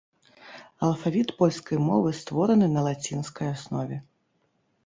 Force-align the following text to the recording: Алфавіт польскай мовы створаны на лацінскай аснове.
Алфавіт 0.87 1.33
польскай 1.41 1.77
мовы 1.89 2.09
створаны 2.21 2.71
на 2.77 2.87
лацінскай 2.89 3.47
аснове. 3.55 3.97